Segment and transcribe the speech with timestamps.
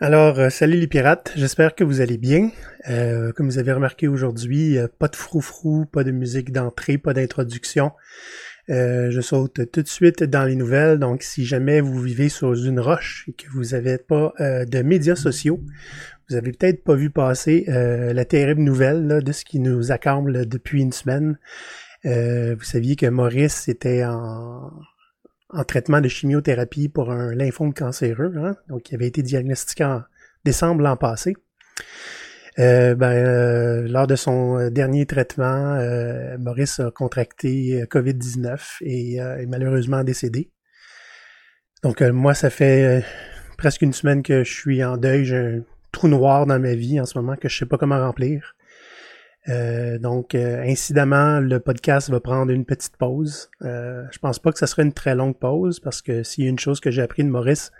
[0.00, 2.50] Alors, euh, salut les pirates, j'espère que vous allez bien.
[2.90, 7.14] Euh, comme vous avez remarqué aujourd'hui, euh, pas de froufrou, pas de musique d'entrée, pas
[7.14, 7.92] d'introduction.
[8.66, 12.80] je saute tout de suite dans les nouvelles, donc si jamais vous vivez sur une
[12.80, 15.60] roche et que vous n'avez pas de médias sociaux,
[16.28, 20.82] vous avez peut-être pas vu passer la terrible nouvelle de ce qui nous accable depuis
[20.82, 21.38] une semaine.
[22.04, 24.72] vous saviez que Maurice était en,
[25.54, 30.02] en traitement de chimiothérapie pour un lymphome cancéreux, hein, donc il avait été diagnostiqué en
[30.44, 31.34] décembre l'an passé.
[32.58, 39.46] Euh, ben, euh, lors de son dernier traitement, euh, Maurice a contracté COVID-19 et est
[39.46, 40.50] malheureusement décédé.
[41.82, 43.04] Donc moi, ça fait
[43.58, 45.24] presque une semaine que je suis en deuil.
[45.24, 45.60] J'ai un
[45.92, 48.54] trou noir dans ma vie en ce moment que je sais pas comment remplir.
[49.48, 53.50] Euh, donc, euh, incidemment, le podcast va prendre une petite pause.
[53.62, 56.46] Euh, je pense pas que ce sera une très longue pause parce que s'il y
[56.46, 57.70] a une chose que j'ai appris de Maurice,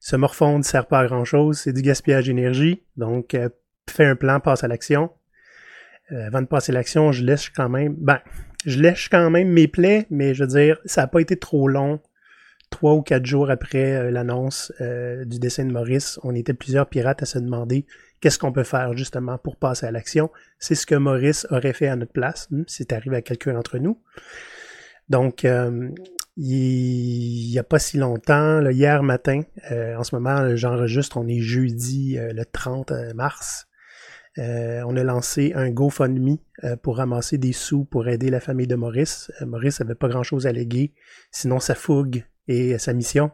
[0.00, 2.82] se morfondre ne sert pas à grand chose, c'est du gaspillage d'énergie.
[2.96, 3.48] Donc, euh,
[3.88, 5.10] fais un plan, passe à l'action.
[6.10, 8.20] avant de passer à l'action, je laisse quand même, ben,
[8.66, 11.68] je lèche quand même mes plaies, mais je veux dire, ça n'a pas été trop
[11.68, 12.00] long.
[12.82, 17.26] Trois ou quatre jours après l'annonce du dessin de Maurice, on était plusieurs pirates à
[17.26, 17.86] se demander
[18.22, 20.30] Qu'est-ce qu'on peut faire justement pour passer à l'action?
[20.60, 23.54] C'est ce que Maurice aurait fait à notre place, hmm, si c'est arrivé à quelqu'un
[23.54, 24.00] d'entre nous.
[25.08, 25.90] Donc, euh,
[26.36, 31.40] il n'y a pas si longtemps, hier matin, euh, en ce moment, j'enregistre, on est
[31.40, 33.66] jeudi euh, le 30 mars.
[34.36, 36.36] on a lancé un GoFundMe
[36.82, 39.32] pour ramasser des sous pour aider la famille de Maurice.
[39.40, 40.94] Maurice n'avait pas grand-chose à léguer,
[41.32, 43.30] sinon sa fougue et sa mission.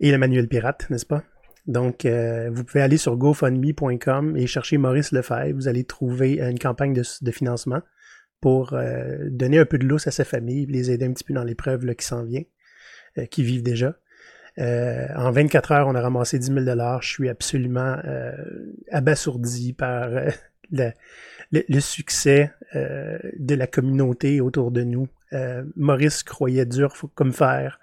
[0.00, 1.22] Et le manuel pirate, n'est-ce pas?
[1.66, 5.54] Donc, euh, vous pouvez aller sur gofundme.com et chercher Maurice Lefebvre.
[5.54, 7.80] Vous allez trouver une campagne de, financement
[8.40, 11.34] pour euh, donner un peu de lousse à sa famille, les aider un petit peu
[11.34, 12.42] dans l'épreuve qui s'en vient,
[13.18, 13.94] euh, qui vivent déjà.
[14.56, 17.96] en 24 heures, on a ramassé 10 000 Je suis absolument
[18.90, 20.08] abasourdi par
[20.72, 20.92] le,
[21.52, 25.08] le, succès de la communauté autour de nous.
[25.76, 27.79] Maurice croyait dur comme fer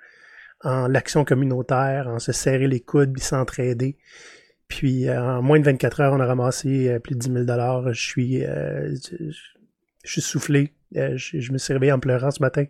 [0.63, 3.97] en l'action communautaire, en se serrer les coudes, puis s'entraider.
[4.68, 7.45] Puis euh, en moins de 24 heures, on a ramassé euh, plus de 10 000
[7.45, 7.94] dollars.
[7.94, 8.94] Je suis, euh,
[10.03, 10.73] je, suis soufflé.
[10.94, 12.66] Je, me suis réveillé en pleurant ce matin.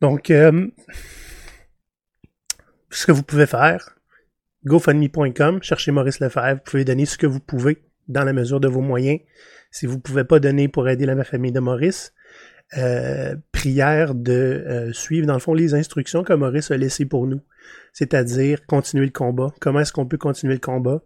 [0.00, 0.70] Donc, ce
[3.06, 3.96] que vous pouvez faire,
[4.64, 6.54] gofundme.com, cherchez Maurice Lefebvre.
[6.56, 9.20] Vous pouvez donner ce que vous pouvez dans la mesure de vos moyens.
[9.70, 12.12] Si vous ne pouvez pas donner pour aider la famille de Maurice,
[12.76, 17.26] euh, prière de euh, suivre, dans le fond, les instructions que Maurice a laissées pour
[17.26, 17.40] nous.
[17.92, 19.54] C'est-à-dire continuer le combat.
[19.60, 21.00] Comment est-ce qu'on peut continuer le combat?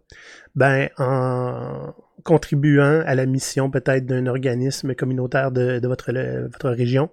[0.55, 7.09] Ben, en contribuant à la mission peut-être d'un organisme communautaire de, votre, votre région,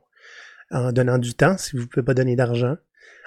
[0.70, 2.76] en donnant du temps, si vous ne pouvez pas donner d'argent,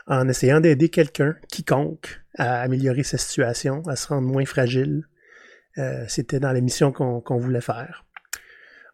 [0.08, 5.04] en essayant d'aider quelqu'un, quiconque, à améliorer sa situation, à se rendre moins fragile.
[5.78, 8.06] Euh, c'était dans la mission qu'on voulait faire.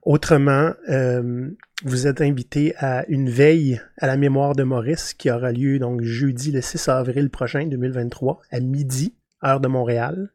[0.07, 1.49] Autrement, euh,
[1.83, 6.01] vous êtes invité à une veille à la mémoire de Maurice qui aura lieu donc
[6.01, 10.31] jeudi le 6 avril prochain 2023 à midi, heure de Montréal.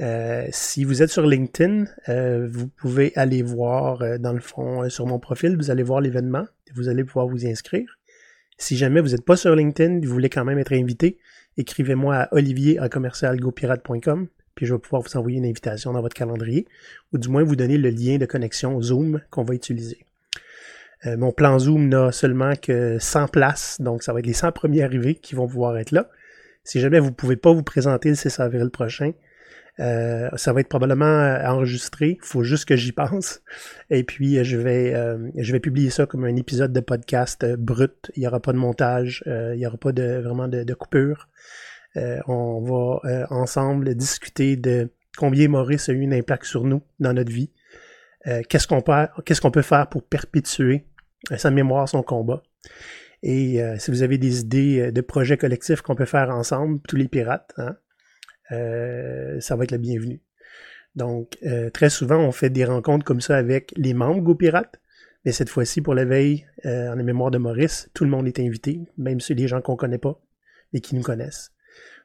[0.00, 5.06] Euh, si vous êtes sur LinkedIn, euh, vous pouvez aller voir dans le fond sur
[5.06, 6.44] mon profil, vous allez voir l'événement,
[6.76, 7.98] vous allez pouvoir vous inscrire.
[8.58, 11.18] Si jamais vous n'êtes pas sur LinkedIn, vous voulez quand même être invité,
[11.56, 16.14] écrivez-moi à olivier à commercialgopirate.com puis je vais pouvoir vous envoyer une invitation dans votre
[16.14, 16.66] calendrier,
[17.12, 19.98] ou du moins vous donner le lien de connexion Zoom qu'on va utiliser.
[21.06, 24.52] Euh, mon plan Zoom n'a seulement que 100 places, donc ça va être les 100
[24.52, 26.08] premiers arrivés qui vont pouvoir être là.
[26.62, 29.12] Si jamais vous ne pouvez pas vous présenter le 6 avril prochain,
[29.80, 32.18] euh, ça va être probablement euh, enregistré.
[32.22, 33.42] Il faut juste que j'y pense.
[33.90, 34.94] Et puis je vais
[35.36, 38.10] je vais publier ça comme un épisode de podcast brut.
[38.16, 41.28] Il n'y aura pas de montage, il n'y aura pas de vraiment de, de coupure.
[41.96, 46.82] Euh, on va euh, ensemble discuter de combien Maurice a eu une impact sur nous
[46.98, 47.50] dans notre vie.
[48.26, 48.80] Euh, qu'est-ce qu'on
[49.50, 50.86] peut, faire pour perpétuer
[51.36, 52.42] sa mémoire, son combat.
[53.22, 57.08] Et si vous avez des idées de projets collectifs qu'on peut faire ensemble, tous les
[57.08, 57.74] pirates, hein,
[59.40, 60.20] ça va être le bienvenu.
[60.94, 61.38] Donc,
[61.72, 64.78] très souvent, on fait des rencontres comme ça avec les membres GoPirates,
[65.24, 68.40] mais cette fois-ci, pour la veille en la mémoire de Maurice, tout le monde est
[68.40, 70.20] invité, même ceux les gens qu'on connaît pas
[70.74, 71.53] et qui nous connaissent.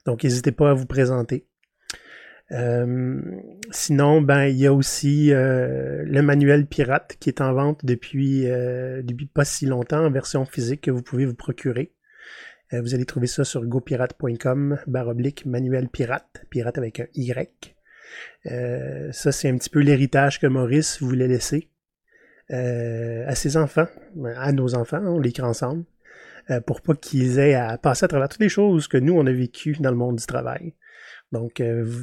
[0.09, 1.45] Donc, n'hésitez pas à vous présenter.
[2.51, 3.21] Euh,
[3.69, 8.49] sinon, ben, il y a aussi euh, le manuel pirate qui est en vente depuis,
[8.49, 11.93] euh, depuis pas si longtemps en version physique que vous pouvez vous procurer.
[12.71, 17.75] vous allez trouver ça sur gopirate.com baroblique manuel pirate, pirate avec un Y.
[19.11, 21.69] ça, c'est un petit peu l'héritage que Maurice voulait laisser
[22.49, 23.87] à ses enfants,
[24.37, 25.85] à nos enfants, on l'écrit ensemble.
[26.65, 29.31] Pour pas qu'ils aient à passer à travers toutes les choses que nous, on a
[29.31, 30.73] vécues dans le monde du travail.
[31.31, 31.61] Donc,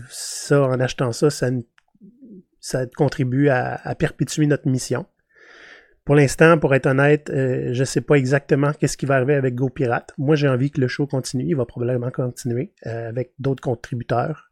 [0.08, 5.06] ça, en achetant ça, ça, contribue à perpétuer notre mission.
[6.06, 9.34] Pour l'instant, pour être honnête, euh, je ne sais pas exactement qu'est-ce qui va arriver
[9.34, 10.14] avec GoPirate.
[10.18, 11.46] Moi, j'ai envie que le show continue.
[11.48, 14.48] Il va probablement continuer euh, avec d'autres contributeurs.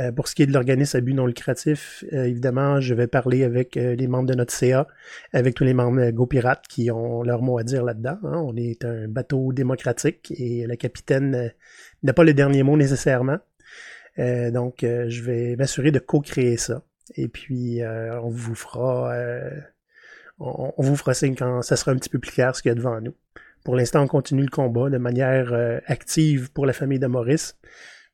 [0.00, 3.44] Euh, pour ce qui est de l'organisme à but non lucratif, évidemment, je vais parler
[3.44, 4.88] avec les membres de notre CA,
[5.32, 8.18] avec tous les membres GoPirate qui ont leur mot à dire là-dedans.
[8.24, 8.42] Hein.
[8.44, 11.52] On est un bateau démocratique et le capitaine
[12.02, 13.38] n'a pas le dernier mot nécessairement.
[14.16, 16.82] donc, je vais m'assurer de co-créer ça.
[17.16, 19.12] Et puis, on vous fera
[20.40, 22.72] on, vous fera signe quand ça sera un petit peu plus clair ce qu'il y
[22.72, 23.14] a devant nous.
[23.64, 27.56] Pour l'instant, on continue le combat de manière euh, active pour la famille de Maurice.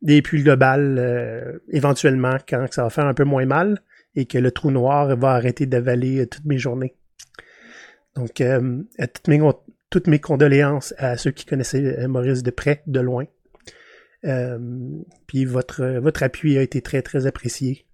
[0.06, 3.81] Et puis le global, euh, éventuellement, quand ça va faire un peu moins mal
[4.14, 6.96] et que le trou noir va arrêter d'avaler euh, toutes mes journées.
[8.14, 9.40] Donc, toutes, mes,
[9.90, 13.26] toutes mes condoléances à ceux qui connaissaient Maurice de près, de loin.
[15.26, 17.87] puis votre, appui a été très, très apprécié.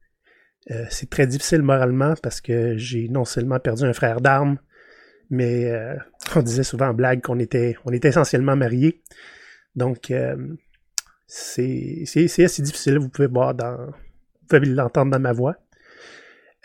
[0.70, 4.58] Euh, c'est très difficile moralement parce que j'ai non seulement perdu un frère d'armes,
[5.30, 5.96] mais euh,
[6.36, 9.02] on disait souvent en blague qu'on était, était essentiellement mariés.
[9.74, 10.36] Donc, euh,
[11.34, 12.98] c'est assez difficile.
[12.98, 15.56] Vous pouvez voir dans, vous pouvez l'entendre dans ma voix.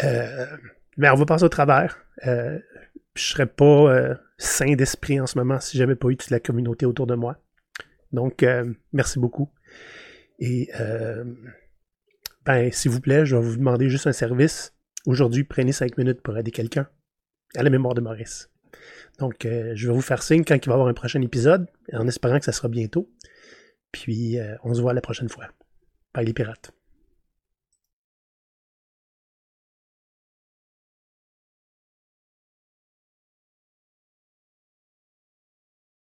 [0.01, 2.05] mais on va passer au travers.
[2.23, 2.59] je
[3.15, 7.07] serais pas sain d'esprit en ce moment si j'avais pas eu toute la communauté autour
[7.07, 7.37] de moi.
[8.11, 8.45] Donc,
[8.93, 9.49] merci beaucoup.
[10.39, 10.69] Et
[12.45, 14.73] ben, s'il vous plaît, je vais vous demander juste un service.
[15.05, 16.87] Aujourd'hui, prenez cinq minutes pour aider quelqu'un
[17.55, 18.49] à la mémoire de Maurice.
[19.19, 21.67] Donc, euh, je vais vous faire signe quand il va y avoir un prochain épisode,
[21.93, 23.09] en espérant que ça sera bientôt.
[23.91, 25.47] Puis, euh, on se voit la prochaine fois.
[26.13, 26.71] Bye les pirates.